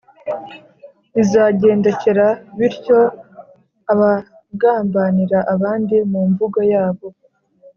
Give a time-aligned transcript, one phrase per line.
[1.15, 2.99] Bizagendekera bityo
[3.91, 7.07] abagambanira abandi mu mvugo yabo,